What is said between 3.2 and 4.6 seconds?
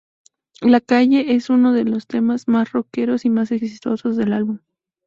y más exitosos del álbum.